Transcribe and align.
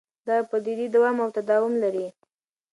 دغه 0.27 0.43
پدیدې 0.51 0.87
دوام 0.95 1.15
او 1.23 1.29
تداوم 1.37 1.73
لري. 1.83 2.07